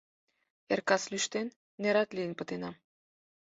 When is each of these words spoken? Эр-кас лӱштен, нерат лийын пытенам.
Эр-кас 0.71 1.03
лӱштен, 1.11 1.47
нерат 1.81 2.09
лийын 2.15 2.33
пытенам. 2.39 2.75